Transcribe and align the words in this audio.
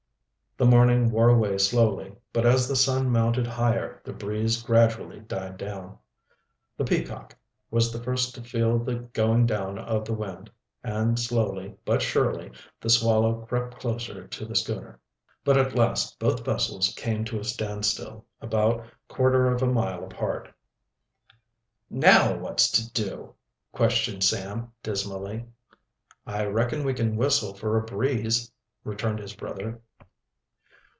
The 0.57 0.65
morning 0.67 1.09
wore 1.09 1.29
away 1.29 1.57
slowly, 1.57 2.13
but 2.31 2.45
as 2.45 2.67
the 2.67 2.75
sun 2.75 3.09
mounted 3.09 3.47
higher 3.47 3.99
the 4.05 4.13
breeze 4.13 4.61
gradually 4.61 5.21
died 5.21 5.57
down. 5.57 5.97
The 6.77 6.83
Peacock 6.83 7.35
was 7.71 7.91
the 7.91 8.03
first 8.03 8.35
to 8.35 8.43
feel 8.43 8.77
the 8.77 8.95
going 9.13 9.47
down 9.47 9.79
of 9.79 10.05
the 10.05 10.13
wind, 10.13 10.51
and 10.83 11.17
slowly, 11.17 11.73
but 11.83 12.03
surely, 12.03 12.51
the 12.79 12.91
Swallow 12.91 13.43
crept 13.47 13.79
closer 13.79 14.27
to 14.27 14.45
the 14.45 14.55
schooner. 14.55 14.99
But 15.43 15.57
at 15.57 15.73
last 15.73 16.19
both 16.19 16.45
vessels 16.45 16.93
came 16.95 17.25
to 17.25 17.39
a 17.39 17.43
standstill, 17.43 18.25
about 18.39 18.85
quarter 19.07 19.47
of 19.51 19.63
a 19.63 19.67
mile 19.67 20.03
apart. 20.03 20.53
"Now 21.89 22.37
what's 22.37 22.69
to 22.71 22.87
do?" 22.91 23.33
questioned 23.71 24.23
Sam 24.23 24.73
dismally. 24.83 25.43
"I 26.27 26.45
reckon 26.45 26.83
we 26.83 26.93
can 26.93 27.15
whistle 27.17 27.55
for 27.55 27.79
a 27.79 27.83
breeze," 27.83 28.51
returned 28.83 29.17
his 29.17 29.33
brother. 29.33 29.81